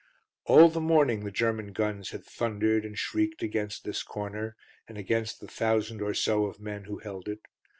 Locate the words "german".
1.29-1.73